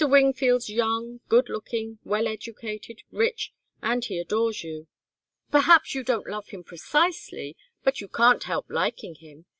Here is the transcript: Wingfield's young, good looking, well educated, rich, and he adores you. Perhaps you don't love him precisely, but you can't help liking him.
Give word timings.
Wingfield's 0.03 0.67
young, 0.67 1.19
good 1.29 1.47
looking, 1.47 1.99
well 2.03 2.27
educated, 2.27 3.03
rich, 3.11 3.53
and 3.83 4.03
he 4.03 4.17
adores 4.17 4.63
you. 4.63 4.87
Perhaps 5.51 5.93
you 5.93 6.03
don't 6.03 6.25
love 6.27 6.47
him 6.47 6.63
precisely, 6.63 7.55
but 7.83 8.01
you 8.01 8.07
can't 8.07 8.45
help 8.45 8.65
liking 8.67 9.13
him. 9.13 9.45